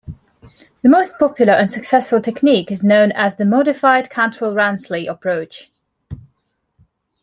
The 0.81 0.89
most 0.89 1.19
popular 1.19 1.53
and 1.53 1.71
successful 1.71 2.19
technique 2.19 2.71
is 2.71 2.83
known 2.83 3.11
as 3.11 3.35
the 3.35 3.45
modified 3.45 4.09
Cantwell-Ransley 4.09 5.07
approach. 5.07 5.69